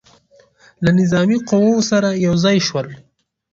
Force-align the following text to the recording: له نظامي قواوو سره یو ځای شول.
له 0.83 0.91
نظامي 0.99 1.37
قواوو 1.49 1.87
سره 1.91 2.09
یو 2.25 2.33
ځای 2.43 2.57
شول. 2.67 2.87